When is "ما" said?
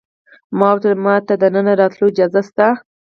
0.57-0.67, 1.05-1.15